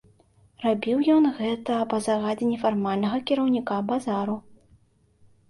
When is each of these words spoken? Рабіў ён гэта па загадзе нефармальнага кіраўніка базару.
Рабіў 0.61 1.03
ён 1.15 1.27
гэта 1.41 1.75
па 1.91 1.99
загадзе 2.07 2.49
нефармальнага 2.53 3.21
кіраўніка 3.29 3.79
базару. 3.93 4.35